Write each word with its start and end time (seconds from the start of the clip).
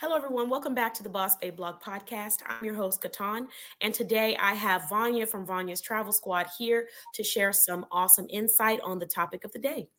Hello, 0.00 0.16
everyone. 0.16 0.48
Welcome 0.48 0.74
back 0.74 0.94
to 0.94 1.02
the 1.02 1.10
Boss 1.10 1.36
Babe 1.36 1.56
Blog 1.56 1.82
Podcast. 1.82 2.38
I'm 2.48 2.64
your 2.64 2.72
host, 2.72 3.02
KeTohn, 3.02 3.48
and 3.82 3.92
today 3.92 4.34
I 4.40 4.54
have 4.54 4.88
Vania 4.88 5.26
from 5.26 5.44
Vania's 5.44 5.82
Travel 5.82 6.14
Squad 6.14 6.46
here 6.56 6.88
to 7.12 7.22
share 7.22 7.52
some 7.52 7.84
awesome 7.92 8.26
insight 8.30 8.80
on 8.82 8.98
the 8.98 9.04
topic 9.04 9.44
of 9.44 9.52
the 9.52 9.58
day. 9.58 9.90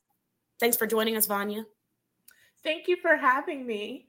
Thanks 0.60 0.76
for 0.76 0.88
joining 0.88 1.18
us, 1.18 1.28
Vania. 1.28 1.68
Thank 2.64 2.88
you 2.88 2.98
for 3.00 3.16
having 3.16 3.68
me. 3.68 4.08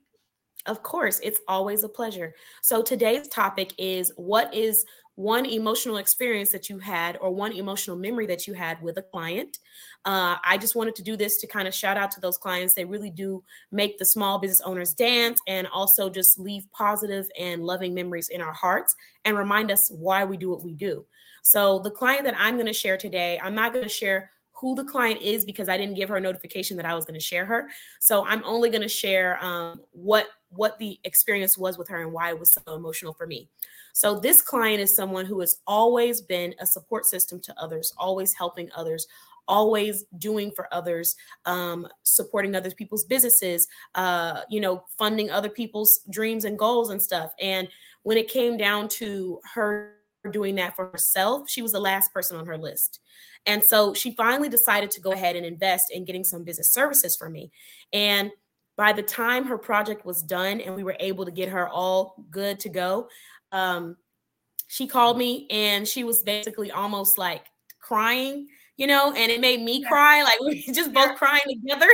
Of 0.65 0.83
course, 0.83 1.21
it's 1.23 1.41
always 1.47 1.85
a 1.85 1.91
pleasure. 1.91 2.35
So, 2.63 2.83
today's 2.83 3.29
topic 3.29 3.75
is 3.77 4.13
what 4.17 4.55
is 4.55 4.87
one 5.15 5.45
emotional 5.45 5.99
experience 5.99 6.51
that 6.51 6.71
you 6.71 6.79
had 6.79 7.19
or 7.21 7.31
one 7.31 7.53
emotional 7.53 7.97
memory 7.97 8.27
that 8.27 8.47
you 8.47 8.55
had 8.55 8.81
with 8.83 8.97
a 8.97 9.03
client. 9.03 9.59
Uh, 10.05 10.37
I 10.45 10.57
just 10.59 10.75
wanted 10.75 10.95
to 10.97 11.03
do 11.03 11.17
this 11.17 11.39
to 11.39 11.47
kind 11.47 11.69
of 11.69 11.75
shout 11.75 11.97
out 11.97 12.11
to 12.13 12.21
those 12.21 12.39
clients. 12.39 12.75
They 12.75 12.85
really 12.85 13.11
do 13.11 13.45
make 13.71 13.99
the 13.99 14.07
small 14.07 14.39
business 14.39 14.63
owners 14.63 14.95
dance 14.95 15.41
and 15.47 15.67
also 15.69 16.09
just 16.09 16.39
leave 16.39 16.65
positive 16.73 17.29
and 17.39 17.63
loving 17.63 17.95
memories 17.95 18.31
in 18.31 18.41
our 18.41 18.55
hearts 18.55 18.95
and 19.25 19.37
remind 19.37 19.71
us 19.71 19.91
why 19.91 20.25
we 20.25 20.37
do 20.37 20.51
what 20.51 20.65
we 20.65 20.73
do. 20.73 21.05
So, 21.45 21.81
the 21.81 21.91
client 21.91 22.25
that 22.25 22.37
I'm 22.39 22.55
going 22.55 22.67
to 22.67 22.73
share 22.73 22.97
today, 22.97 23.39
I'm 23.43 23.55
not 23.55 23.73
going 23.73 23.83
to 23.83 23.89
share 23.89 24.31
who 24.63 24.77
the 24.77 24.85
client 24.85 25.21
is 25.21 25.45
because 25.45 25.69
I 25.69 25.77
didn't 25.77 25.97
give 25.97 26.09
her 26.09 26.17
a 26.17 26.21
notification 26.21 26.77
that 26.77 26.87
I 26.87 26.95
was 26.95 27.05
going 27.05 27.19
to 27.19 27.25
share 27.25 27.45
her. 27.45 27.69
So 27.99 28.25
I'm 28.25 28.45
only 28.45 28.71
going 28.71 28.83
to 28.83 28.89
share 28.89 29.45
um, 29.45 29.81
what 29.91 30.29
what 30.55 30.79
the 30.79 30.99
experience 31.05 31.57
was 31.57 31.79
with 31.79 31.89
her 31.89 32.03
and 32.03 32.13
why 32.13 32.31
it 32.31 32.39
was 32.39 32.51
so 32.51 32.75
emotional 32.75 33.13
for 33.13 33.27
me. 33.27 33.49
So 33.93 34.19
this 34.19 34.41
client 34.41 34.81
is 34.81 34.95
someone 34.95 35.27
who 35.27 35.41
has 35.41 35.61
always 35.67 36.21
been 36.21 36.55
a 36.61 36.67
support 36.67 37.07
system 37.07 37.41
to 37.41 37.55
others, 37.59 37.93
always 37.99 38.33
helping 38.35 38.71
others, 38.75 39.07
always 39.49 40.05
doing 40.19 40.51
for 40.51 40.73
others, 40.73 41.17
um, 41.45 41.87
supporting 42.03 42.55
other 42.55 42.71
people's 42.71 43.05
businesses, 43.05 43.69
uh, 43.95 44.41
you 44.49 44.61
know, 44.61 44.85
funding 44.99 45.31
other 45.31 45.49
people's 45.49 46.01
dreams 46.11 46.45
and 46.45 46.59
goals 46.59 46.91
and 46.91 47.03
stuff. 47.03 47.33
And 47.41 47.69
when 48.03 48.17
it 48.17 48.29
came 48.29 48.57
down 48.57 48.89
to 48.89 49.41
her 49.55 49.97
doing 50.31 50.55
that 50.55 50.77
for 50.77 50.89
herself, 50.89 51.51
she 51.51 51.63
was 51.63 51.73
the 51.73 51.81
last 51.81 52.13
person 52.13 52.37
on 52.37 52.47
her 52.47 52.57
list. 52.57 53.01
And 53.47 53.63
so 53.63 53.93
she 53.93 54.15
finally 54.15 54.49
decided 54.49 54.91
to 54.93 55.01
go 55.01 55.13
ahead 55.13 55.35
and 55.35 55.45
invest 55.45 55.87
in 55.91 56.05
getting 56.05 56.23
some 56.23 56.45
business 56.45 56.73
services 56.73 57.17
for 57.17 57.29
me. 57.29 57.51
And 57.93 58.31
by 58.77 58.93
the 58.93 59.03
time 59.03 59.45
her 59.45 59.59
project 59.59 60.05
was 60.05 60.23
done 60.23 60.61
and 60.61 60.75
we 60.75 60.85
were 60.85 60.97
able 61.01 61.25
to 61.25 61.31
get 61.31 61.49
her 61.49 61.69
all 61.69 62.25
good 62.31 62.59
to 62.61 62.69
go, 62.69 63.09
um, 63.53 63.97
she 64.69 64.87
called 64.87 65.19
me 65.19 65.47
and 65.51 65.87
she 65.87 66.05
was 66.05 66.23
basically 66.23 66.71
almost 66.71 67.19
like 67.19 67.47
crying, 67.81 68.49
you 68.79 68.87
know, 68.87 69.13
and 69.13 69.31
it 69.31 69.41
made 69.41 69.61
me 69.61 69.83
yeah. 69.83 69.89
cry. 69.89 70.23
Like 70.23 70.41
we 70.41 70.63
just 70.73 70.93
both 70.93 71.17
crying 71.17 71.43
together. 71.47 71.89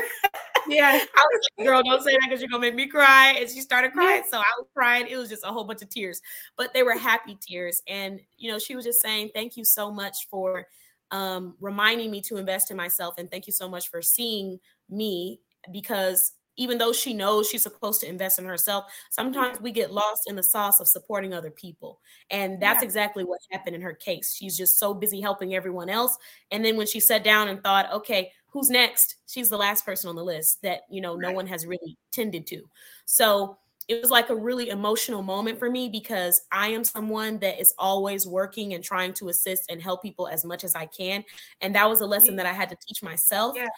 yeah. 0.68 0.90
I 1.16 1.26
was 1.32 1.48
like, 1.58 1.66
girl, 1.66 1.82
don't 1.82 2.02
say 2.02 2.12
that 2.12 2.20
because 2.28 2.40
you're 2.40 2.48
gonna 2.48 2.60
make 2.60 2.76
me 2.76 2.86
cry. 2.86 3.34
And 3.38 3.50
she 3.50 3.60
started 3.60 3.92
crying. 3.92 4.22
Yeah. 4.24 4.30
So 4.30 4.38
I 4.38 4.52
was 4.58 4.68
crying. 4.72 5.06
It 5.08 5.16
was 5.16 5.28
just 5.28 5.44
a 5.44 5.48
whole 5.48 5.64
bunch 5.64 5.82
of 5.82 5.88
tears, 5.88 6.20
but 6.56 6.72
they 6.72 6.84
were 6.84 6.96
happy 6.96 7.36
tears. 7.40 7.82
And 7.88 8.20
you 8.36 8.50
know, 8.50 8.60
she 8.60 8.76
was 8.76 8.84
just 8.84 9.02
saying, 9.02 9.30
Thank 9.34 9.56
you 9.56 9.64
so 9.64 9.90
much 9.90 10.28
for 10.30 10.64
um, 11.10 11.56
reminding 11.60 12.10
me 12.10 12.20
to 12.22 12.36
invest 12.36 12.70
in 12.70 12.76
myself. 12.76 13.14
And 13.18 13.30
thank 13.30 13.46
you 13.46 13.52
so 13.52 13.68
much 13.68 13.90
for 13.90 14.02
seeing 14.02 14.60
me 14.88 15.40
because 15.72 16.32
even 16.58 16.76
though 16.76 16.92
she 16.92 17.14
knows 17.14 17.48
she's 17.48 17.62
supposed 17.62 18.00
to 18.02 18.08
invest 18.08 18.38
in 18.38 18.44
herself, 18.44 18.84
sometimes 19.10 19.60
we 19.60 19.72
get 19.72 19.92
lost 19.92 20.22
in 20.26 20.36
the 20.36 20.42
sauce 20.42 20.80
of 20.80 20.88
supporting 20.88 21.32
other 21.32 21.50
people. 21.50 22.00
And 22.30 22.60
that's 22.60 22.82
yeah. 22.82 22.86
exactly 22.86 23.24
what 23.24 23.40
happened 23.50 23.76
in 23.76 23.82
her 23.82 23.94
case. 23.94 24.34
She's 24.34 24.56
just 24.56 24.78
so 24.78 24.92
busy 24.92 25.20
helping 25.20 25.54
everyone 25.54 25.88
else. 25.88 26.18
And 26.50 26.64
then 26.64 26.76
when 26.76 26.86
she 26.86 27.00
sat 27.00 27.24
down 27.24 27.48
and 27.48 27.62
thought, 27.62 27.90
okay, 27.92 28.32
who's 28.48 28.68
next? 28.68 29.16
She's 29.26 29.48
the 29.48 29.56
last 29.56 29.86
person 29.86 30.10
on 30.10 30.16
the 30.16 30.24
list 30.24 30.60
that, 30.62 30.80
you 30.90 31.00
know, 31.00 31.16
no 31.16 31.32
one 31.32 31.46
has 31.46 31.66
really 31.66 31.96
tended 32.10 32.46
to. 32.48 32.62
So 33.06 33.56
it 33.86 34.02
was 34.02 34.10
like 34.10 34.28
a 34.28 34.36
really 34.36 34.68
emotional 34.68 35.22
moment 35.22 35.58
for 35.58 35.70
me 35.70 35.88
because 35.88 36.42
I 36.52 36.68
am 36.68 36.84
someone 36.84 37.38
that 37.38 37.58
is 37.58 37.72
always 37.78 38.26
working 38.26 38.74
and 38.74 38.84
trying 38.84 39.14
to 39.14 39.28
assist 39.28 39.70
and 39.70 39.80
help 39.80 40.02
people 40.02 40.28
as 40.28 40.44
much 40.44 40.62
as 40.62 40.74
I 40.74 40.86
can. 40.86 41.24
And 41.62 41.74
that 41.74 41.88
was 41.88 42.02
a 42.02 42.06
lesson 42.06 42.36
that 42.36 42.46
I 42.46 42.52
had 42.52 42.68
to 42.68 42.76
teach 42.86 43.02
myself. 43.02 43.56
Yeah. 43.56 43.68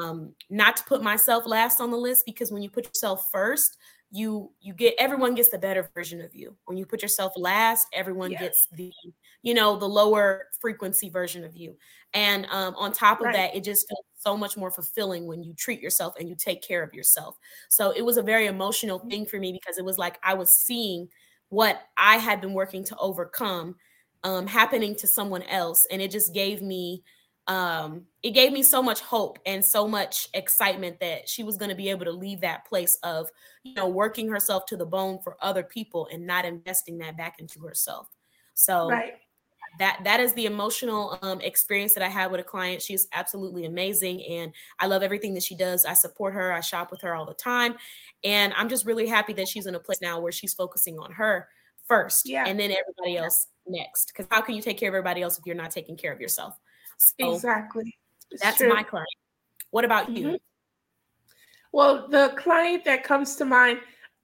Um, 0.00 0.34
not 0.50 0.76
to 0.76 0.84
put 0.84 1.02
myself 1.02 1.46
last 1.46 1.80
on 1.80 1.90
the 1.90 1.96
list 1.96 2.24
because 2.26 2.52
when 2.52 2.62
you 2.62 2.70
put 2.70 2.86
yourself 2.86 3.28
first, 3.32 3.78
you 4.10 4.50
you 4.60 4.72
get 4.72 4.94
everyone 4.98 5.34
gets 5.34 5.50
the 5.50 5.58
better 5.58 5.90
version 5.94 6.20
of 6.20 6.34
you. 6.34 6.56
When 6.64 6.78
you 6.78 6.86
put 6.86 7.02
yourself 7.02 7.32
last, 7.36 7.88
everyone 7.92 8.30
yes. 8.30 8.40
gets 8.40 8.68
the 8.72 8.92
you 9.42 9.54
know 9.54 9.76
the 9.76 9.88
lower 9.88 10.46
frequency 10.60 11.10
version 11.10 11.44
of 11.44 11.56
you. 11.56 11.76
And 12.14 12.46
um, 12.46 12.74
on 12.76 12.92
top 12.92 13.20
of 13.20 13.26
right. 13.26 13.34
that, 13.34 13.56
it 13.56 13.64
just 13.64 13.86
felt 13.88 14.04
so 14.16 14.36
much 14.36 14.56
more 14.56 14.70
fulfilling 14.70 15.26
when 15.26 15.42
you 15.42 15.52
treat 15.54 15.80
yourself 15.80 16.14
and 16.18 16.28
you 16.28 16.36
take 16.36 16.62
care 16.62 16.82
of 16.82 16.94
yourself. 16.94 17.36
So 17.68 17.90
it 17.90 18.02
was 18.02 18.16
a 18.16 18.22
very 18.22 18.46
emotional 18.46 18.98
thing 18.98 19.26
for 19.26 19.38
me 19.38 19.52
because 19.52 19.78
it 19.78 19.84
was 19.84 19.98
like 19.98 20.18
I 20.22 20.34
was 20.34 20.52
seeing 20.52 21.08
what 21.50 21.82
I 21.96 22.16
had 22.16 22.40
been 22.40 22.54
working 22.54 22.84
to 22.84 22.96
overcome 22.96 23.76
um, 24.24 24.46
happening 24.46 24.94
to 24.96 25.06
someone 25.06 25.42
else, 25.44 25.86
and 25.90 26.00
it 26.00 26.10
just 26.10 26.32
gave 26.32 26.62
me 26.62 27.02
um, 27.48 28.02
it 28.22 28.30
gave 28.30 28.52
me 28.52 28.62
so 28.62 28.82
much 28.82 29.00
hope 29.00 29.38
and 29.46 29.64
so 29.64 29.88
much 29.88 30.28
excitement 30.34 31.00
that 31.00 31.28
she 31.28 31.42
was 31.42 31.56
going 31.56 31.70
to 31.70 31.74
be 31.74 31.88
able 31.88 32.04
to 32.04 32.12
leave 32.12 32.42
that 32.42 32.66
place 32.66 32.96
of 33.02 33.28
you 33.64 33.74
know 33.74 33.88
working 33.88 34.28
herself 34.28 34.66
to 34.66 34.76
the 34.76 34.86
bone 34.86 35.18
for 35.24 35.36
other 35.40 35.62
people 35.62 36.08
and 36.12 36.26
not 36.26 36.44
investing 36.44 36.98
that 36.98 37.16
back 37.16 37.40
into 37.40 37.60
herself. 37.60 38.08
So 38.54 38.90
right 38.90 39.14
that 39.78 40.00
that 40.04 40.20
is 40.20 40.32
the 40.34 40.46
emotional 40.46 41.18
um, 41.22 41.40
experience 41.40 41.94
that 41.94 42.02
I 42.02 42.08
had 42.08 42.30
with 42.30 42.40
a 42.40 42.44
client. 42.44 42.82
She's 42.82 43.06
absolutely 43.12 43.64
amazing, 43.64 44.22
and 44.24 44.52
I 44.78 44.86
love 44.86 45.02
everything 45.02 45.34
that 45.34 45.42
she 45.42 45.56
does. 45.56 45.84
I 45.84 45.94
support 45.94 46.34
her. 46.34 46.52
I 46.52 46.60
shop 46.60 46.90
with 46.90 47.00
her 47.02 47.14
all 47.14 47.26
the 47.26 47.34
time, 47.34 47.74
and 48.24 48.52
I'm 48.56 48.68
just 48.68 48.86
really 48.86 49.06
happy 49.06 49.32
that 49.34 49.48
she's 49.48 49.66
in 49.66 49.74
a 49.74 49.80
place 49.80 50.00
now 50.00 50.20
where 50.20 50.32
she's 50.32 50.54
focusing 50.54 50.98
on 50.98 51.12
her 51.12 51.48
first, 51.86 52.28
yeah. 52.28 52.44
and 52.46 52.58
then 52.58 52.70
everybody 52.70 53.16
else 53.16 53.46
next. 53.66 54.08
Because 54.08 54.26
how 54.30 54.40
can 54.40 54.54
you 54.54 54.62
take 54.62 54.78
care 54.78 54.88
of 54.88 54.94
everybody 54.94 55.22
else 55.22 55.38
if 55.38 55.46
you're 55.46 55.56
not 55.56 55.70
taking 55.70 55.96
care 55.96 56.12
of 56.12 56.20
yourself? 56.20 56.54
So 56.98 57.32
exactly. 57.32 57.94
It's 58.30 58.42
that's 58.42 58.58
true. 58.58 58.68
my 58.68 58.82
client. 58.82 59.08
What 59.70 59.84
about 59.84 60.10
you? 60.10 60.26
Mm-hmm. 60.26 60.34
Well, 61.72 62.08
the 62.08 62.34
client 62.36 62.84
that 62.84 63.04
comes 63.04 63.36
to 63.36 63.44
mind, 63.44 63.80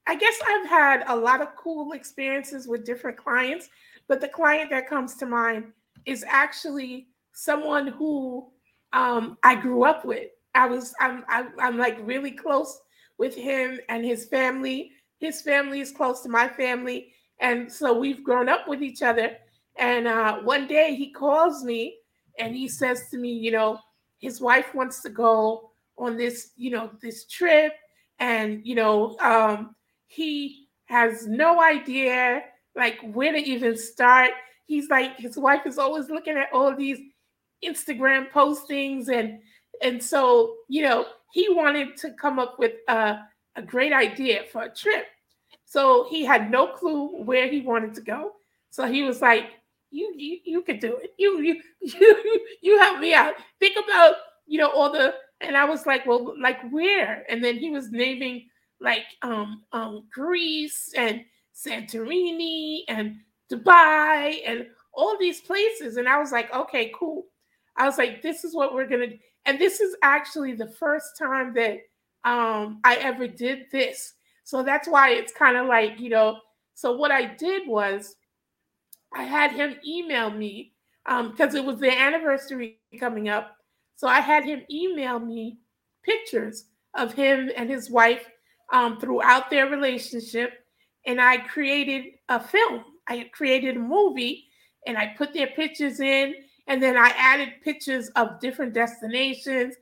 I 0.06 0.14
guess 0.14 0.34
I've 0.46 0.68
had 0.68 1.04
a 1.08 1.16
lot 1.16 1.40
of 1.40 1.48
cool 1.56 1.92
experiences 1.92 2.66
with 2.66 2.84
different 2.84 3.16
clients 3.16 3.68
but 4.08 4.20
the 4.20 4.28
client 4.28 4.70
that 4.70 4.88
comes 4.88 5.16
to 5.16 5.26
mind 5.26 5.72
is 6.06 6.24
actually 6.28 7.08
someone 7.32 7.88
who 7.88 8.50
um, 8.92 9.38
I 9.42 9.54
grew 9.54 9.84
up 9.84 10.04
with. 10.04 10.30
I 10.54 10.66
was 10.66 10.94
I'm 11.00 11.24
I, 11.28 11.40
am 11.40 11.52
i 11.58 11.66
am 11.66 11.78
like 11.78 11.98
really 12.02 12.30
close 12.30 12.78
with 13.18 13.34
him 13.34 13.80
and 13.88 14.04
his 14.04 14.26
family. 14.26 14.92
His 15.18 15.40
family 15.40 15.80
is 15.80 15.90
close 15.90 16.20
to 16.22 16.28
my 16.28 16.48
family, 16.48 17.12
and 17.40 17.70
so 17.70 17.98
we've 17.98 18.22
grown 18.22 18.48
up 18.48 18.68
with 18.68 18.82
each 18.82 19.02
other. 19.02 19.36
And 19.76 20.06
uh, 20.06 20.38
one 20.40 20.68
day 20.68 20.94
he 20.94 21.10
calls 21.10 21.64
me 21.64 21.96
and 22.38 22.54
he 22.54 22.68
says 22.68 23.08
to 23.10 23.18
me, 23.18 23.32
you 23.32 23.50
know, 23.50 23.78
his 24.18 24.40
wife 24.40 24.74
wants 24.74 25.02
to 25.02 25.10
go 25.10 25.70
on 25.98 26.16
this, 26.16 26.50
you 26.56 26.70
know, 26.70 26.90
this 27.02 27.26
trip, 27.26 27.72
and 28.18 28.60
you 28.64 28.74
know, 28.74 29.16
um, 29.18 29.74
he 30.06 30.68
has 30.86 31.26
no 31.26 31.60
idea 31.62 32.42
like 32.76 32.98
where 33.12 33.32
to 33.32 33.38
even 33.38 33.76
start. 33.76 34.30
He's 34.66 34.88
like 34.88 35.16
his 35.16 35.36
wife 35.36 35.66
is 35.66 35.78
always 35.78 36.08
looking 36.10 36.36
at 36.36 36.48
all 36.52 36.74
these 36.74 36.98
Instagram 37.64 38.30
postings 38.30 39.08
and 39.08 39.38
and 39.82 40.02
so 40.02 40.54
you 40.68 40.82
know 40.82 41.06
he 41.32 41.48
wanted 41.50 41.96
to 41.96 42.12
come 42.12 42.38
up 42.38 42.58
with 42.58 42.72
a, 42.88 43.18
a 43.56 43.62
great 43.62 43.92
idea 43.92 44.44
for 44.52 44.62
a 44.62 44.74
trip. 44.74 45.06
So 45.64 46.06
he 46.08 46.24
had 46.24 46.50
no 46.50 46.68
clue 46.68 47.24
where 47.24 47.48
he 47.48 47.60
wanted 47.60 47.94
to 47.94 48.00
go. 48.00 48.32
So 48.70 48.86
he 48.86 49.02
was 49.02 49.20
like, 49.20 49.46
"You 49.94 50.40
you 50.44 50.62
could 50.62 50.80
do 50.80 50.96
it. 50.96 51.10
You 51.18 51.40
you 51.40 51.60
you 51.80 52.46
you 52.62 52.78
help 52.78 53.00
me 53.00 53.14
out. 53.14 53.34
Think 53.60 53.76
about 53.82 54.16
you 54.46 54.58
know 54.58 54.70
all 54.70 54.90
the." 54.90 55.14
And 55.40 55.56
I 55.56 55.64
was 55.64 55.86
like, 55.86 56.06
"Well, 56.06 56.34
like 56.40 56.58
where?" 56.70 57.24
And 57.28 57.42
then 57.42 57.56
he 57.56 57.70
was 57.70 57.90
naming 57.90 58.48
like 58.80 59.04
um 59.22 59.62
um 59.72 60.04
Greece 60.12 60.92
and 60.96 61.24
Santorini 61.54 62.80
and 62.88 63.16
Dubai 63.50 64.40
and 64.46 64.66
all 64.92 65.16
these 65.18 65.40
places. 65.40 65.96
And 65.96 66.08
I 66.08 66.18
was 66.18 66.32
like, 66.32 66.52
okay, 66.54 66.92
cool. 66.98 67.24
I 67.76 67.86
was 67.86 67.98
like, 67.98 68.22
this 68.22 68.44
is 68.44 68.54
what 68.54 68.74
we're 68.74 68.86
gonna 68.86 69.08
do. 69.08 69.18
And 69.46 69.58
this 69.58 69.80
is 69.80 69.96
actually 70.02 70.54
the 70.54 70.68
first 70.68 71.18
time 71.18 71.52
that 71.54 71.80
um, 72.24 72.80
I 72.84 72.96
ever 72.96 73.26
did 73.26 73.66
this. 73.70 74.14
So 74.44 74.62
that's 74.62 74.88
why 74.88 75.10
it's 75.10 75.32
kind 75.32 75.56
of 75.56 75.66
like, 75.66 75.98
you 75.98 76.08
know, 76.08 76.38
so 76.74 76.96
what 76.96 77.10
I 77.10 77.34
did 77.34 77.68
was 77.68 78.16
I 79.14 79.22
had 79.22 79.52
him 79.52 79.76
email 79.86 80.30
me 80.30 80.72
because 81.04 81.54
um, 81.54 81.56
it 81.56 81.64
was 81.64 81.78
the 81.78 81.90
anniversary 81.90 82.78
coming 82.98 83.28
up. 83.28 83.56
So 83.96 84.08
I 84.08 84.20
had 84.20 84.44
him 84.44 84.62
email 84.70 85.18
me 85.18 85.58
pictures 86.02 86.66
of 86.94 87.14
him 87.14 87.50
and 87.56 87.70
his 87.70 87.90
wife 87.90 88.26
um, 88.72 88.98
throughout 88.98 89.50
their 89.50 89.68
relationship 89.68 90.64
and 91.06 91.20
I 91.20 91.38
created 91.38 92.14
a 92.28 92.40
film. 92.40 92.84
I 93.08 93.30
created 93.32 93.76
a 93.76 93.80
movie 93.80 94.46
and 94.86 94.96
I 94.96 95.14
put 95.16 95.32
their 95.34 95.48
pictures 95.48 96.00
in 96.00 96.34
and 96.66 96.82
then 96.82 96.96
I 96.96 97.12
added 97.16 97.60
pictures 97.62 98.08
of 98.16 98.40
different 98.40 98.72
destinations. 98.72 99.74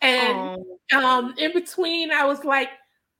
And 0.00 0.64
um, 0.94 1.34
in 1.38 1.52
between, 1.52 2.12
I 2.12 2.24
was 2.24 2.44
like, 2.44 2.68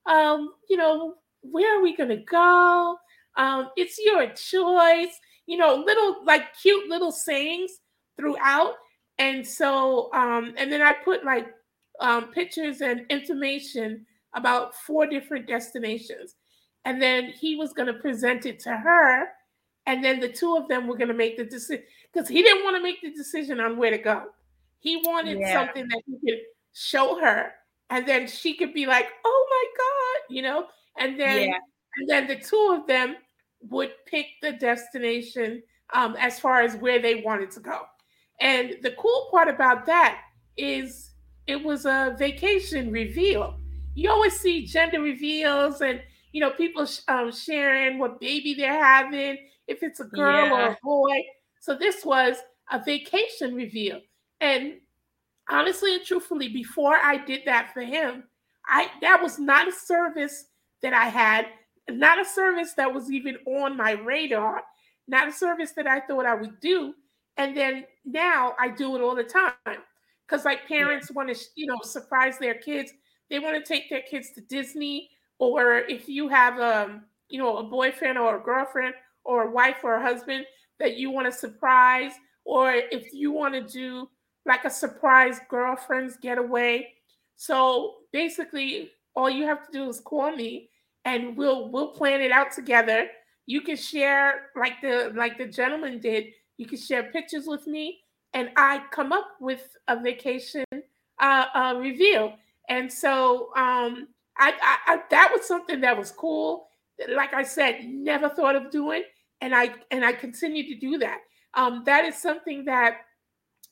um, 0.07 0.55
you 0.69 0.77
know, 0.77 1.15
where 1.43 1.79
are 1.79 1.83
we 1.83 1.97
going 1.97 2.11
to 2.11 2.17
go? 2.17 2.97
Um, 3.37 3.71
it's 3.77 3.99
your 3.99 4.27
choice. 4.29 5.19
You 5.49 5.57
know, 5.57 5.75
little 5.75 6.17
like 6.25 6.55
cute 6.61 6.89
little 6.89 7.11
sayings 7.11 7.73
throughout. 8.19 8.75
And 9.19 9.47
so, 9.47 10.13
um, 10.13 10.55
and 10.59 10.71
then 10.71 10.83
I 10.83 10.93
put 10.93 11.25
like 11.25 11.47
um, 12.01 12.31
pictures 12.33 12.83
and 12.83 13.07
information 13.09 14.05
about 14.35 14.75
four 14.75 15.07
different 15.07 15.47
destinations. 15.49 16.35
And 16.85 17.01
then 17.01 17.33
he 17.41 17.57
was 17.57 17.73
going 17.73 17.93
to 17.93 17.99
present 18.01 18.45
it 18.45 18.61
to 18.61 18.77
her. 18.77 19.27
And 19.87 20.05
then 20.05 20.21
the 20.21 20.29
two 20.29 20.55
of 20.55 20.69
them 20.69 20.87
were 20.87 20.99
going 20.99 21.09
to 21.09 21.15
make 21.15 21.39
the 21.39 21.45
decision 21.45 21.83
because 22.13 22.29
he 22.29 22.43
didn't 22.43 22.63
want 22.63 22.77
to 22.77 22.83
make 22.83 23.01
the 23.01 23.11
decision 23.11 23.59
on 23.59 23.79
where 23.79 23.91
to 23.91 23.99
go. 23.99 24.25
He 24.81 24.99
wanted 25.05 25.39
yeah. 25.39 25.55
something 25.55 25.89
that 25.89 26.03
he 26.07 26.19
could 26.25 26.41
show 26.75 27.19
her. 27.21 27.53
And 27.91 28.07
then 28.07 28.27
she 28.29 28.55
could 28.55 28.75
be 28.75 28.85
like, 28.85 29.07
oh 29.25 29.47
my 29.51 29.65
God, 29.79 30.35
you 30.35 30.43
know? 30.43 30.67
And 30.99 31.19
then, 31.19 31.49
yeah. 31.49 31.59
and 31.97 32.09
then 32.09 32.27
the 32.27 32.37
two 32.37 32.79
of 32.79 32.87
them 32.87 33.17
would 33.61 33.93
pick 34.07 34.27
the 34.43 34.53
destination 34.53 35.63
um, 35.95 36.17
as 36.19 36.39
far 36.39 36.61
as 36.61 36.77
where 36.77 37.01
they 37.01 37.17
wanted 37.17 37.51
to 37.53 37.61
go. 37.61 37.83
And 38.41 38.77
the 38.83 38.93
cool 38.93 39.29
part 39.31 39.49
about 39.49 39.87
that 39.87 40.21
is 40.57 41.11
it 41.47 41.63
was 41.63 41.87
a 41.87 42.15
vacation 42.19 42.93
reveal. 42.93 43.59
You 43.95 44.11
always 44.11 44.39
see 44.39 44.67
gender 44.67 45.01
reveals 45.01 45.81
and 45.81 46.01
you 46.33 46.41
know 46.41 46.51
people 46.51 46.87
um, 47.09 47.33
sharing 47.33 47.99
what 47.99 48.21
baby 48.21 48.55
they're 48.55 48.85
having, 48.85 49.39
if 49.67 49.83
it's 49.83 50.01
a 50.01 50.05
girl 50.05 50.47
yeah. 50.47 50.53
or 50.53 50.71
a 50.71 50.79
boy. 50.83 51.25
So 51.61 51.75
this 51.75 52.05
was 52.05 52.37
a 52.71 52.83
vacation 52.83 53.55
reveal. 53.55 54.01
And 54.41 54.75
honestly 55.49 55.95
and 55.95 56.05
truthfully, 56.05 56.49
before 56.49 56.97
I 56.97 57.17
did 57.17 57.43
that 57.47 57.73
for 57.73 57.81
him, 57.81 58.25
I 58.67 58.89
that 59.01 59.21
was 59.23 59.39
not 59.39 59.69
a 59.69 59.73
service 59.73 60.47
that 60.83 60.93
I 60.93 61.07
had, 61.07 61.47
not 61.91 62.21
a 62.21 62.25
service 62.25 62.75
that 62.75 62.93
was 62.93 63.11
even 63.11 63.37
on 63.47 63.77
my 63.77 63.93
radar, 63.93 64.63
not 65.07 65.29
a 65.29 65.33
service 65.33 65.73
that 65.73 65.87
I 65.87 66.01
thought 66.01 66.27
I 66.27 66.35
would 66.35 66.61
do. 66.61 66.95
And 67.37 67.57
then 67.57 67.85
now 68.05 68.55
I 68.59 68.69
do 68.69 68.97
it 68.97 69.03
all 69.03 69.15
the 69.15 69.25
time. 69.25 69.53
Because 70.27 70.45
like 70.45 70.67
parents 70.69 71.09
yeah. 71.09 71.15
want 71.15 71.35
to, 71.35 71.45
you 71.55 71.67
know, 71.67 71.79
surprise 71.83 72.39
their 72.39 72.55
kids. 72.55 72.93
They 73.31 73.39
want 73.39 73.57
to 73.57 73.63
take 73.63 73.89
their 73.89 74.03
kids 74.03 74.31
to 74.35 74.41
Disney, 74.43 75.11
or 75.39 75.79
if 75.79 76.09
you 76.09 76.29
have 76.29 76.59
a, 76.59 76.85
um, 76.85 77.03
you 77.29 77.39
know, 77.39 77.59
a 77.59 77.63
boyfriend 77.63 78.19
or 78.19 78.39
a 78.39 78.43
girlfriend 78.43 78.95
or 79.25 79.45
a 79.45 79.51
wife 79.51 79.77
or 79.83 79.97
a 79.97 80.03
husband 80.03 80.47
that 80.79 80.97
you 80.97 81.11
want 81.11 81.27
to 81.27 81.33
surprise, 81.33 82.13
or 82.45 82.73
if 82.73 83.13
you 83.13 83.33
want 83.33 83.55
to 83.55 83.63
do 83.63 84.09
like 84.47 84.65
a 84.65 84.71
surprise 84.71 85.41
girlfriend's 85.49 86.17
getaway. 86.17 86.89
So 87.37 87.97
basically, 88.13 88.91
all 89.15 89.29
you 89.29 89.45
have 89.45 89.67
to 89.67 89.73
do 89.73 89.89
is 89.89 90.01
call 90.01 90.35
me, 90.35 90.71
and 91.05 91.37
we'll 91.37 91.71
we'll 91.71 91.89
plan 91.89 92.21
it 92.21 92.33
out 92.33 92.53
together. 92.53 93.09
You 93.47 93.63
can 93.63 93.77
share 93.77 94.51
like 94.57 94.81
the 94.83 95.13
like 95.15 95.39
the 95.39 95.47
gentleman 95.47 96.01
did. 96.01 96.27
You 96.57 96.67
can 96.67 96.79
share 96.79 97.05
pictures 97.05 97.47
with 97.47 97.67
me, 97.67 98.01
and 98.35 98.51
I 98.57 98.83
come 98.91 99.13
up 99.13 99.29
with 99.41 99.77
a 99.87 100.01
vacation 100.01 100.65
uh, 101.21 101.47
uh. 101.55 101.83
And 102.69 102.93
so 102.93 103.51
um, 103.57 104.09
I, 104.37 104.53
I, 104.63 104.77
I, 104.87 105.03
that 105.11 105.33
was 105.35 105.47
something 105.47 105.81
that 105.81 105.97
was 105.97 106.11
cool. 106.11 106.69
Like 107.09 107.33
I 107.33 107.43
said, 107.43 107.85
never 107.85 108.29
thought 108.29 108.57
of 108.57 108.71
doing, 108.71 109.05
and 109.41 109.55
I 109.55 109.71
and 109.91 110.05
I 110.05 110.13
continue 110.13 110.67
to 110.69 110.75
do 110.79 110.99
that. 110.99 111.21
Um, 111.55 111.83
that 111.87 112.05
is 112.05 112.21
something 112.21 112.65
that 112.67 112.99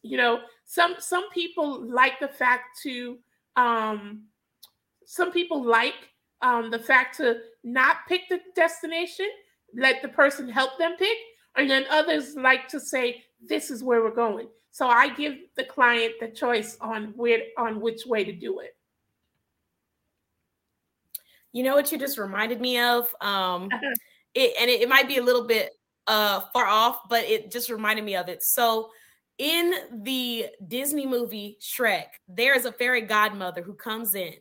you 0.03 0.17
know 0.17 0.41
some 0.65 0.95
some 0.99 1.29
people 1.31 1.85
like 1.87 2.19
the 2.21 2.29
fact 2.29 2.81
to 2.85 3.19
um, 3.57 4.23
some 5.05 5.33
people 5.33 5.63
like 5.63 5.95
um, 6.43 6.71
the 6.71 6.79
fact 6.79 7.17
to 7.19 7.39
not 7.65 7.99
pick 8.09 8.23
the 8.29 8.41
destination, 8.55 9.27
let 9.75 10.03
the 10.03 10.09
person 10.09 10.49
help 10.49 10.79
them 10.79 10.97
pick, 10.99 11.17
and 11.57 11.69
then 11.69 11.85
others 11.91 12.35
like 12.37 12.69
to 12.69 12.81
say 12.81 13.23
this 13.41 13.71
is 13.71 13.83
where 13.83 14.03
we're 14.03 14.15
going. 14.15 14.49
So 14.71 14.89
I 14.89 15.15
give 15.15 15.35
the 15.57 15.65
client 15.65 16.15
the 16.21 16.29
choice 16.29 16.77
on 16.81 17.15
where 17.17 17.41
on 17.57 17.81
which 17.81 18.05
way 18.07 18.25
to 18.25 18.33
do 18.33 18.61
it. 18.61 18.77
You 21.53 21.63
know 21.63 21.75
what 21.75 21.91
you 21.91 21.97
just 21.97 22.19
reminded 22.19 22.61
me 22.61 22.79
of? 22.79 23.07
Um, 23.23 23.71
it, 24.35 24.55
and 24.61 24.71
it, 24.71 24.83
it 24.83 24.89
might 24.89 25.09
be 25.09 25.17
a 25.17 25.23
little 25.23 25.47
bit 25.47 25.73
uh, 26.07 26.41
far 26.53 26.67
off, 26.67 27.09
but 27.09 27.25
it 27.25 27.51
just 27.51 27.71
reminded 27.71 28.05
me 28.05 28.17
of 28.17 28.29
it. 28.29 28.43
So 28.43 28.91
in 29.39 29.75
the 30.03 30.47
Disney 30.69 31.07
movie 31.07 31.59
Shrek, 31.61 32.07
there 32.29 32.55
is 32.55 32.67
a 32.67 32.73
fairy 32.73 33.03
godmother 33.03 33.63
who 33.63 33.73
comes 33.73 34.15
in 34.15 34.35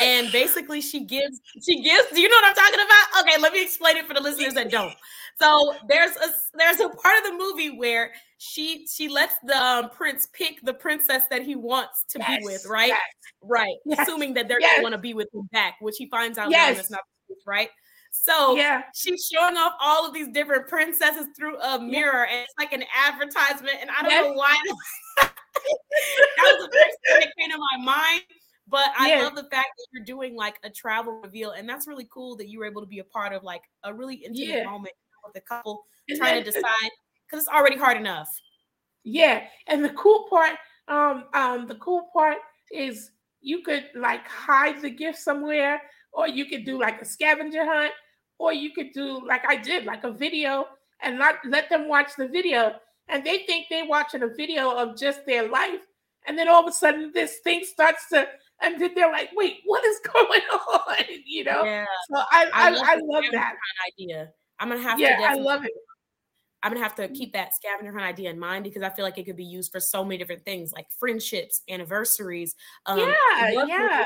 and 0.00 0.30
basically 0.32 0.80
she 0.80 1.04
gives 1.04 1.40
she 1.62 1.82
gives 1.82 2.08
do 2.10 2.20
you 2.20 2.28
know 2.28 2.36
what 2.36 2.44
i'm 2.46 2.54
talking 2.54 2.80
about? 2.80 3.22
Okay 3.22 3.40
let 3.40 3.52
me 3.52 3.62
explain 3.62 3.96
it 3.96 4.06
for 4.06 4.14
the 4.14 4.20
listeners 4.20 4.54
that 4.54 4.70
don't. 4.70 4.94
So 5.40 5.74
there's 5.88 6.14
a 6.16 6.28
there's 6.54 6.80
a 6.80 6.88
part 6.88 7.18
of 7.18 7.30
the 7.30 7.36
movie 7.38 7.76
where 7.78 8.12
she 8.38 8.86
she 8.86 9.08
lets 9.08 9.34
the 9.44 9.56
um, 9.56 9.90
prince 9.90 10.28
pick 10.32 10.60
the 10.62 10.74
princess 10.74 11.22
that 11.30 11.42
he 11.42 11.56
wants 11.56 12.04
to 12.10 12.18
yes, 12.18 12.38
be 12.38 12.44
with 12.44 12.66
right? 12.68 12.88
yes, 12.88 13.00
right 13.42 13.76
yes, 13.86 14.00
assuming 14.00 14.34
that 14.34 14.48
they're 14.48 14.60
gonna 14.60 14.82
want 14.82 14.92
to 14.92 14.98
be 14.98 15.14
with 15.14 15.32
him 15.32 15.48
back 15.52 15.76
which 15.80 15.96
he 15.98 16.08
finds 16.08 16.36
out 16.36 16.50
yes. 16.50 16.76
that's 16.76 16.90
not 16.90 17.00
right? 17.46 17.70
So 18.12 18.56
yeah, 18.56 18.82
she's 18.94 19.30
showing 19.32 19.56
off 19.56 19.72
all 19.80 20.06
of 20.06 20.12
these 20.12 20.28
different 20.28 20.66
princesses 20.66 21.26
through 21.36 21.60
a 21.60 21.80
mirror, 21.80 22.26
and 22.26 22.40
it's 22.40 22.54
like 22.58 22.72
an 22.72 22.84
advertisement. 23.06 23.76
And 23.80 23.90
I 23.90 24.02
don't 24.02 24.10
know 24.10 24.32
why 24.34 24.56
that 25.20 25.32
was 26.38 26.66
the 26.66 26.72
first 26.72 26.98
thing 27.06 27.20
that 27.20 27.32
came 27.38 27.50
to 27.50 27.58
my 27.58 27.84
mind. 27.84 28.22
But 28.70 28.86
I 28.96 29.10
yeah. 29.10 29.22
love 29.22 29.34
the 29.34 29.48
fact 29.50 29.70
that 29.76 29.86
you're 29.92 30.04
doing 30.04 30.36
like 30.36 30.56
a 30.62 30.70
travel 30.70 31.20
reveal, 31.22 31.50
and 31.50 31.68
that's 31.68 31.88
really 31.88 32.08
cool 32.12 32.36
that 32.36 32.48
you 32.48 32.60
were 32.60 32.66
able 32.66 32.80
to 32.82 32.86
be 32.86 33.00
a 33.00 33.04
part 33.04 33.32
of 33.32 33.42
like 33.42 33.62
a 33.82 33.92
really 33.92 34.14
intimate 34.14 34.48
yeah. 34.48 34.64
moment 34.64 34.94
with 35.24 35.34
the 35.34 35.40
couple 35.40 35.84
trying 36.16 36.42
to 36.42 36.50
decide 36.50 36.90
because 37.26 37.44
it's 37.44 37.48
already 37.48 37.76
hard 37.76 37.96
enough. 37.96 38.28
Yeah, 39.02 39.44
and 39.66 39.84
the 39.84 39.90
cool 39.90 40.26
part, 40.30 40.56
um, 40.88 41.24
um, 41.34 41.66
the 41.66 41.74
cool 41.76 42.10
part 42.12 42.38
is 42.70 43.10
you 43.40 43.62
could 43.62 43.86
like 43.94 44.26
hide 44.28 44.80
the 44.80 44.90
gift 44.90 45.18
somewhere, 45.18 45.82
or 46.12 46.28
you 46.28 46.44
could 46.44 46.64
do 46.64 46.78
like 46.78 47.00
a 47.00 47.04
scavenger 47.04 47.64
hunt, 47.64 47.92
or 48.38 48.52
you 48.52 48.70
could 48.72 48.92
do 48.92 49.26
like 49.26 49.42
I 49.48 49.56
did, 49.56 49.84
like 49.84 50.04
a 50.04 50.12
video, 50.12 50.66
and 51.02 51.18
not 51.18 51.36
let 51.44 51.68
them 51.70 51.88
watch 51.88 52.12
the 52.16 52.28
video, 52.28 52.74
and 53.08 53.24
they 53.24 53.38
think 53.38 53.66
they're 53.68 53.86
watching 53.86 54.22
a 54.22 54.28
video 54.28 54.70
of 54.70 54.96
just 54.96 55.26
their 55.26 55.48
life, 55.48 55.80
and 56.26 56.38
then 56.38 56.48
all 56.48 56.62
of 56.62 56.68
a 56.68 56.72
sudden 56.72 57.10
this 57.12 57.38
thing 57.42 57.64
starts 57.64 58.08
to 58.10 58.28
and 58.62 58.80
then 58.80 58.90
they're 58.94 59.10
like, 59.10 59.30
"Wait, 59.34 59.58
what 59.64 59.84
is 59.84 60.00
going 60.12 60.40
on?" 60.50 60.96
You 61.26 61.44
know. 61.44 61.64
Yeah. 61.64 61.84
So 62.12 62.22
I 62.30 62.50
I, 62.52 62.66
I 62.66 62.70
love, 62.70 62.86
I 62.86 62.94
love 63.02 63.24
that 63.32 63.54
idea. 63.88 64.30
I'm 64.58 64.68
gonna 64.68 64.82
have 64.82 64.98
yeah, 64.98 65.16
to. 65.16 65.22
Yeah, 65.22 65.30
I 65.30 65.34
love 65.34 65.64
it. 65.64 65.70
I'm 66.62 66.72
gonna 66.72 66.82
have 66.82 66.94
to 66.96 67.08
keep 67.08 67.32
that 67.32 67.54
scavenger 67.54 67.92
hunt 67.92 68.04
idea 68.04 68.30
in 68.30 68.38
mind 68.38 68.64
because 68.64 68.82
I 68.82 68.90
feel 68.90 69.04
like 69.04 69.16
it 69.16 69.24
could 69.24 69.36
be 69.36 69.44
used 69.44 69.72
for 69.72 69.80
so 69.80 70.04
many 70.04 70.18
different 70.18 70.44
things, 70.44 70.72
like 70.72 70.86
friendships, 70.98 71.62
anniversaries, 71.68 72.54
um, 72.86 72.98
yeah, 72.98 73.64
yeah, 73.66 74.04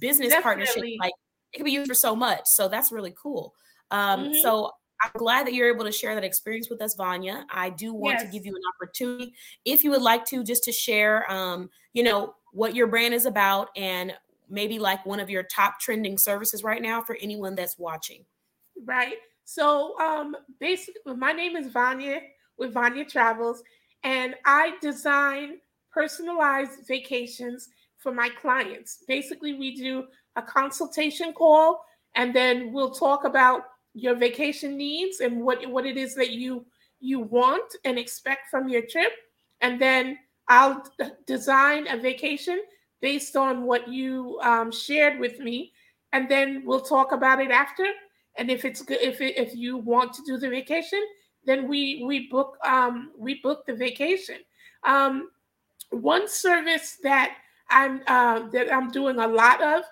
business 0.00 0.28
Definitely. 0.28 0.42
partnerships. 0.42 0.96
Like 1.00 1.12
it 1.52 1.58
could 1.58 1.64
be 1.64 1.72
used 1.72 1.88
for 1.88 1.94
so 1.94 2.14
much. 2.14 2.42
So 2.44 2.68
that's 2.68 2.92
really 2.92 3.14
cool. 3.20 3.54
Um, 3.90 4.24
mm-hmm. 4.24 4.32
So 4.42 4.70
I'm 5.02 5.10
glad 5.16 5.46
that 5.46 5.54
you're 5.54 5.72
able 5.72 5.84
to 5.84 5.92
share 5.92 6.14
that 6.14 6.24
experience 6.24 6.68
with 6.68 6.82
us, 6.82 6.94
Vania. 6.94 7.46
I 7.50 7.70
do 7.70 7.94
want 7.94 8.18
yes. 8.18 8.24
to 8.24 8.30
give 8.30 8.44
you 8.44 8.54
an 8.54 8.62
opportunity, 8.74 9.34
if 9.64 9.82
you 9.82 9.90
would 9.90 10.02
like 10.02 10.26
to, 10.26 10.44
just 10.44 10.64
to 10.64 10.72
share, 10.72 11.30
um, 11.32 11.70
you 11.94 12.02
know, 12.02 12.34
what 12.52 12.74
your 12.74 12.86
brand 12.86 13.14
is 13.14 13.26
about 13.26 13.68
and 13.76 14.12
maybe 14.48 14.78
like 14.78 15.04
one 15.06 15.20
of 15.20 15.30
your 15.30 15.44
top 15.44 15.78
trending 15.80 16.18
services 16.18 16.64
right 16.64 16.82
now 16.82 17.00
for 17.00 17.16
anyone 17.20 17.54
that's 17.54 17.78
watching. 17.78 18.24
Right. 18.84 19.14
So 19.44 19.98
um 20.00 20.36
basically 20.58 21.14
my 21.14 21.32
name 21.32 21.56
is 21.56 21.68
Vania 21.68 22.20
with 22.58 22.74
Vania 22.74 23.04
Travels 23.04 23.62
and 24.02 24.34
I 24.44 24.74
design 24.80 25.58
personalized 25.92 26.86
vacations 26.86 27.68
for 27.98 28.12
my 28.12 28.28
clients. 28.28 29.04
Basically 29.06 29.54
we 29.54 29.76
do 29.76 30.04
a 30.36 30.42
consultation 30.42 31.32
call 31.32 31.84
and 32.14 32.34
then 32.34 32.72
we'll 32.72 32.90
talk 32.90 33.24
about 33.24 33.62
your 33.94 34.14
vacation 34.14 34.76
needs 34.76 35.20
and 35.20 35.42
what 35.42 35.68
what 35.68 35.84
it 35.84 35.96
is 35.96 36.14
that 36.14 36.30
you 36.30 36.64
you 37.00 37.20
want 37.20 37.74
and 37.84 37.98
expect 37.98 38.50
from 38.50 38.68
your 38.68 38.82
trip 38.82 39.12
and 39.60 39.80
then 39.80 40.18
I'll 40.50 40.84
design 41.26 41.86
a 41.86 41.96
vacation 41.96 42.60
based 43.00 43.36
on 43.36 43.62
what 43.62 43.88
you 43.88 44.38
um, 44.42 44.72
shared 44.72 45.20
with 45.20 45.38
me, 45.38 45.72
and 46.12 46.28
then 46.28 46.64
we'll 46.66 46.80
talk 46.80 47.12
about 47.12 47.40
it 47.40 47.52
after. 47.52 47.86
And 48.36 48.50
if 48.50 48.64
it's 48.64 48.82
good, 48.82 49.00
if 49.00 49.20
it, 49.20 49.38
if 49.38 49.54
you 49.54 49.78
want 49.78 50.12
to 50.14 50.22
do 50.26 50.38
the 50.38 50.50
vacation, 50.50 51.02
then 51.46 51.68
we 51.68 52.02
we 52.04 52.28
book 52.28 52.58
um, 52.64 53.12
we 53.16 53.40
book 53.40 53.64
the 53.64 53.74
vacation. 53.74 54.38
Um, 54.84 55.30
one 55.90 56.28
service 56.28 56.98
that 57.04 57.36
I'm 57.70 58.02
uh, 58.08 58.48
that 58.50 58.72
I'm 58.72 58.90
doing 58.90 59.20
a 59.20 59.28
lot 59.28 59.62
of 59.62 59.84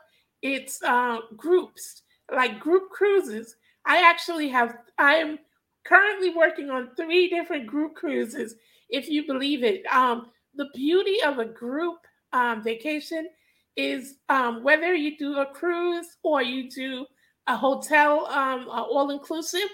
it's 0.42 0.82
uh, 0.82 1.18
groups 1.36 2.02
like 2.34 2.60
group 2.60 2.90
cruises. 2.90 3.56
I 3.86 4.02
actually 4.02 4.48
have 4.48 4.76
I 4.98 5.14
am 5.14 5.38
currently 5.84 6.30
working 6.30 6.68
on 6.70 6.90
three 6.96 7.28
different 7.28 7.66
group 7.66 7.94
cruises, 7.94 8.56
if 8.90 9.08
you 9.08 9.26
believe 9.26 9.62
it. 9.62 9.86
Um, 9.86 10.26
the 10.58 10.68
beauty 10.74 11.22
of 11.24 11.38
a 11.38 11.44
group 11.46 11.98
um, 12.32 12.62
vacation 12.62 13.28
is 13.76 14.16
um, 14.28 14.62
whether 14.64 14.92
you 14.92 15.16
do 15.16 15.38
a 15.38 15.46
cruise 15.46 16.16
or 16.24 16.42
you 16.42 16.68
do 16.68 17.06
a 17.46 17.56
hotel, 17.56 18.26
um, 18.26 18.66
all 18.68 19.10
inclusive. 19.10 19.68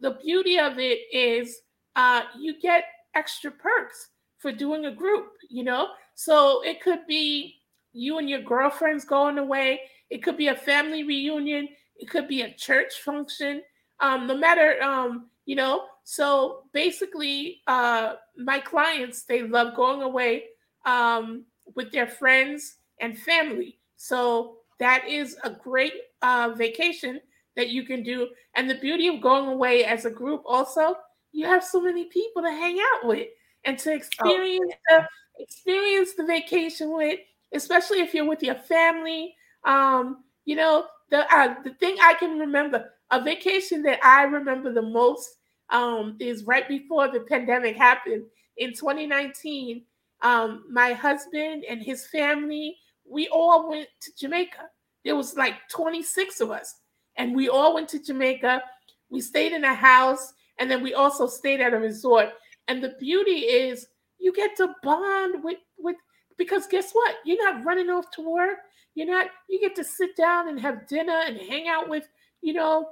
The 0.00 0.12
beauty 0.22 0.58
of 0.58 0.78
it 0.78 1.00
is 1.12 1.60
uh, 1.94 2.22
you 2.36 2.58
get 2.60 2.84
extra 3.14 3.50
perks 3.50 4.08
for 4.38 4.50
doing 4.50 4.86
a 4.86 4.90
group, 4.90 5.26
you 5.50 5.62
know? 5.62 5.88
So 6.14 6.64
it 6.64 6.80
could 6.80 7.06
be 7.06 7.56
you 7.92 8.18
and 8.18 8.28
your 8.28 8.40
girlfriends 8.40 9.04
going 9.04 9.36
away, 9.38 9.80
it 10.08 10.22
could 10.22 10.38
be 10.38 10.48
a 10.48 10.56
family 10.56 11.04
reunion, 11.04 11.68
it 11.96 12.08
could 12.08 12.26
be 12.26 12.40
a 12.40 12.54
church 12.54 12.94
function, 13.04 13.62
um, 14.00 14.26
no 14.26 14.36
matter, 14.36 14.82
um, 14.82 15.28
you 15.44 15.56
know? 15.56 15.84
So 16.04 16.64
basically, 16.72 17.60
uh, 17.66 18.14
my 18.36 18.58
clients, 18.58 19.24
they 19.24 19.42
love 19.42 19.74
going 19.76 20.02
away 20.02 20.44
um, 20.84 21.44
with 21.74 21.92
their 21.92 22.08
friends 22.08 22.76
and 23.00 23.18
family. 23.18 23.78
So 23.96 24.56
that 24.78 25.08
is 25.08 25.36
a 25.44 25.50
great 25.50 25.94
uh, 26.22 26.54
vacation 26.56 27.20
that 27.56 27.68
you 27.68 27.84
can 27.84 28.02
do. 28.02 28.28
And 28.56 28.68
the 28.68 28.76
beauty 28.76 29.08
of 29.08 29.20
going 29.20 29.48
away 29.48 29.84
as 29.84 30.04
a 30.04 30.10
group 30.10 30.42
also, 30.44 30.96
you 31.32 31.46
have 31.46 31.64
so 31.64 31.80
many 31.80 32.04
people 32.06 32.42
to 32.42 32.50
hang 32.50 32.78
out 32.78 33.06
with 33.06 33.28
and 33.64 33.78
to 33.78 33.94
experience 33.94 34.72
oh. 34.90 34.98
the 35.36 35.42
experience 35.42 36.14
the 36.14 36.24
vacation 36.24 36.94
with, 36.94 37.20
especially 37.54 38.00
if 38.00 38.12
you're 38.12 38.28
with 38.28 38.42
your 38.42 38.56
family. 38.56 39.34
Um, 39.64 40.24
you 40.44 40.56
know, 40.56 40.86
the 41.10 41.24
uh, 41.34 41.54
the 41.62 41.74
thing 41.74 41.96
I 42.02 42.14
can 42.14 42.38
remember, 42.38 42.90
a 43.10 43.22
vacation 43.22 43.82
that 43.84 44.04
I 44.04 44.24
remember 44.24 44.72
the 44.72 44.82
most 44.82 45.28
um, 45.72 46.16
is 46.20 46.44
right 46.44 46.68
before 46.68 47.08
the 47.10 47.20
pandemic 47.20 47.76
happened 47.76 48.24
in 48.58 48.70
2019. 48.72 49.82
Um, 50.22 50.64
my 50.70 50.92
husband 50.92 51.64
and 51.68 51.82
his 51.82 52.06
family, 52.06 52.76
we 53.10 53.26
all 53.28 53.68
went 53.68 53.88
to 54.02 54.12
Jamaica. 54.16 54.68
There 55.04 55.16
was 55.16 55.36
like 55.36 55.54
26 55.68 56.40
of 56.40 56.50
us, 56.52 56.76
and 57.16 57.34
we 57.34 57.48
all 57.48 57.74
went 57.74 57.88
to 57.88 58.02
Jamaica. 58.02 58.62
We 59.10 59.20
stayed 59.20 59.52
in 59.52 59.64
a 59.64 59.74
house, 59.74 60.32
and 60.58 60.70
then 60.70 60.82
we 60.82 60.94
also 60.94 61.26
stayed 61.26 61.60
at 61.60 61.74
a 61.74 61.78
resort. 61.78 62.28
And 62.68 62.82
the 62.82 62.94
beauty 63.00 63.40
is 63.40 63.88
you 64.18 64.32
get 64.32 64.56
to 64.58 64.74
bond 64.82 65.42
with 65.42 65.58
with 65.78 65.96
because 66.38 66.68
guess 66.68 66.92
what? 66.92 67.16
You're 67.24 67.42
not 67.42 67.64
running 67.64 67.90
off 67.90 68.10
to 68.12 68.20
work. 68.22 68.58
You're 68.94 69.08
not. 69.08 69.26
You 69.48 69.58
get 69.58 69.74
to 69.76 69.84
sit 69.84 70.16
down 70.16 70.48
and 70.48 70.60
have 70.60 70.86
dinner 70.86 71.22
and 71.26 71.36
hang 71.36 71.66
out 71.66 71.88
with 71.88 72.08
you 72.42 72.52
know 72.52 72.90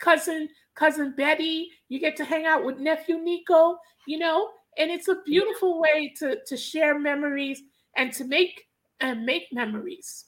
cousin 0.00 0.48
cousin 0.74 1.14
Betty. 1.16 1.70
You 1.88 2.00
get 2.00 2.16
to 2.16 2.24
hang 2.24 2.46
out 2.46 2.64
with 2.64 2.78
nephew 2.78 3.18
Nico. 3.18 3.76
You 4.06 4.18
know, 4.18 4.48
and 4.78 4.90
it's 4.90 5.08
a 5.08 5.22
beautiful 5.24 5.80
way 5.80 6.12
to 6.18 6.38
to 6.46 6.56
share 6.56 6.98
memories 6.98 7.62
and 7.96 8.12
to 8.14 8.24
make 8.24 8.66
and 9.00 9.24
make 9.24 9.44
memories. 9.52 10.26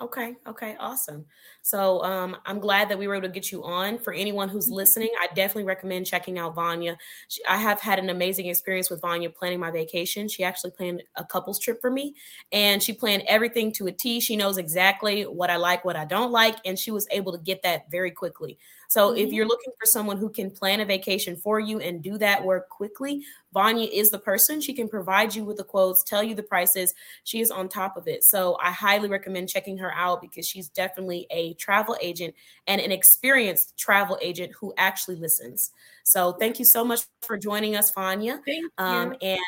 Okay. 0.00 0.34
Okay. 0.46 0.76
Awesome. 0.80 1.26
So 1.60 2.02
um, 2.02 2.36
I'm 2.46 2.58
glad 2.58 2.88
that 2.88 2.98
we 2.98 3.06
were 3.06 3.16
able 3.16 3.28
to 3.28 3.32
get 3.32 3.52
you 3.52 3.62
on. 3.64 3.98
For 3.98 4.14
anyone 4.14 4.48
who's 4.48 4.66
mm-hmm. 4.66 4.76
listening, 4.76 5.10
I 5.20 5.26
definitely 5.34 5.64
recommend 5.64 6.06
checking 6.06 6.38
out 6.38 6.54
Vania. 6.54 6.96
She, 7.28 7.44
I 7.46 7.58
have 7.58 7.80
had 7.80 7.98
an 7.98 8.08
amazing 8.08 8.46
experience 8.46 8.88
with 8.88 9.02
Vania 9.02 9.28
planning 9.28 9.60
my 9.60 9.70
vacation. 9.70 10.26
She 10.26 10.42
actually 10.42 10.70
planned 10.70 11.02
a 11.16 11.24
couples 11.24 11.58
trip 11.58 11.82
for 11.82 11.90
me, 11.90 12.14
and 12.50 12.82
she 12.82 12.94
planned 12.94 13.24
everything 13.28 13.72
to 13.72 13.88
a 13.88 13.92
T. 13.92 14.20
She 14.20 14.36
knows 14.36 14.56
exactly 14.56 15.24
what 15.24 15.50
I 15.50 15.56
like, 15.56 15.84
what 15.84 15.96
I 15.96 16.06
don't 16.06 16.32
like, 16.32 16.56
and 16.64 16.78
she 16.78 16.90
was 16.90 17.06
able 17.10 17.32
to 17.32 17.38
get 17.38 17.62
that 17.62 17.90
very 17.90 18.10
quickly. 18.10 18.58
So 18.90 19.10
mm-hmm. 19.10 19.18
if 19.18 19.32
you're 19.32 19.46
looking 19.46 19.72
for 19.78 19.86
someone 19.86 20.16
who 20.16 20.28
can 20.28 20.50
plan 20.50 20.80
a 20.80 20.84
vacation 20.84 21.36
for 21.36 21.60
you 21.60 21.78
and 21.78 22.02
do 22.02 22.18
that 22.18 22.44
work 22.44 22.68
quickly, 22.68 23.24
Vania 23.54 23.86
is 23.86 24.10
the 24.10 24.18
person. 24.18 24.60
She 24.60 24.74
can 24.74 24.88
provide 24.88 25.32
you 25.32 25.44
with 25.44 25.58
the 25.58 25.64
quotes, 25.64 26.02
tell 26.02 26.24
you 26.24 26.34
the 26.34 26.42
prices. 26.42 26.92
She 27.22 27.40
is 27.40 27.52
on 27.52 27.68
top 27.68 27.96
of 27.96 28.08
it. 28.08 28.24
So 28.24 28.58
I 28.60 28.72
highly 28.72 29.08
recommend 29.08 29.48
checking 29.48 29.78
her 29.78 29.94
out 29.94 30.20
because 30.20 30.44
she's 30.44 30.68
definitely 30.68 31.28
a 31.30 31.54
travel 31.54 31.96
agent 32.02 32.34
and 32.66 32.80
an 32.80 32.90
experienced 32.90 33.76
travel 33.78 34.18
agent 34.20 34.54
who 34.58 34.74
actually 34.76 35.16
listens. 35.16 35.70
So 36.02 36.32
thank 36.32 36.58
you 36.58 36.64
so 36.64 36.84
much 36.84 37.02
for 37.22 37.38
joining 37.38 37.76
us, 37.76 37.92
Vania. 37.94 38.40
Thank 38.44 38.72
um, 38.78 39.12
you. 39.12 39.18
and 39.22 39.40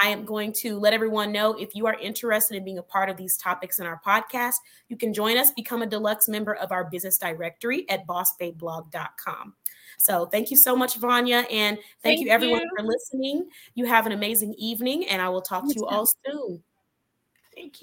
I 0.00 0.08
am 0.08 0.24
going 0.24 0.52
to 0.54 0.78
let 0.78 0.92
everyone 0.92 1.32
know 1.32 1.54
if 1.54 1.74
you 1.74 1.86
are 1.86 1.94
interested 1.94 2.56
in 2.56 2.64
being 2.64 2.78
a 2.78 2.82
part 2.82 3.08
of 3.08 3.16
these 3.16 3.36
topics 3.36 3.78
in 3.78 3.86
our 3.86 4.00
podcast, 4.04 4.54
you 4.88 4.96
can 4.96 5.12
join 5.12 5.36
us, 5.36 5.50
become 5.52 5.82
a 5.82 5.86
deluxe 5.86 6.28
member 6.28 6.54
of 6.54 6.72
our 6.72 6.84
business 6.84 7.18
directory 7.18 7.88
at 7.88 8.06
bossbabeblog.com. 8.06 9.54
So 9.98 10.26
thank 10.26 10.50
you 10.50 10.56
so 10.56 10.74
much, 10.74 10.96
Vania. 10.96 11.40
And 11.50 11.76
thank, 11.76 12.02
thank 12.02 12.20
you 12.20 12.30
everyone 12.30 12.62
you. 12.62 12.70
for 12.76 12.84
listening. 12.84 13.48
You 13.74 13.86
have 13.86 14.06
an 14.06 14.12
amazing 14.12 14.54
evening, 14.58 15.08
and 15.08 15.22
I 15.22 15.28
will 15.28 15.42
talk 15.42 15.64
you 15.64 15.74
to 15.74 15.78
you 15.80 15.86
all 15.86 16.06
soon. 16.06 16.62
Thank 17.54 17.74
you. 17.74 17.80